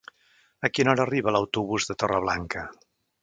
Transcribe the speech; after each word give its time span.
A 0.69 0.69
quina 0.77 0.91
hora 0.93 1.03
arriba 1.09 1.35
l'autobús 1.35 1.87
de 1.91 1.99
Torreblanca? 2.05 2.65